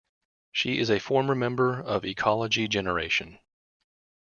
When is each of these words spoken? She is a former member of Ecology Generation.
She 0.51 0.79
is 0.79 0.89
a 0.89 0.97
former 0.99 1.35
member 1.35 1.79
of 1.79 2.03
Ecology 2.03 2.67
Generation. 2.67 3.37